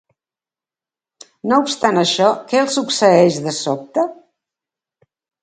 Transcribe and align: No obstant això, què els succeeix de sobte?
No 1.51 1.59
obstant 1.63 1.99
això, 2.05 2.31
què 2.53 2.59
els 2.63 2.79
succeeix 2.79 3.39
de 3.49 3.55
sobte? 3.59 4.09